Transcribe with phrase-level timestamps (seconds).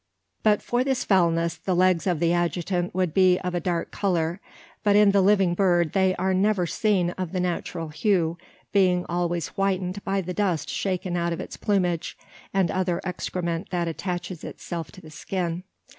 [0.41, 4.41] But for this foulness, the legs of the adjutant would be of a dark colour;
[4.83, 8.39] but in the living bird they are never seen of the natural hue
[8.71, 12.17] being always whitened by the dust shaken out of its plumage,
[12.51, 15.61] and other excrement that attaches itself to the skin.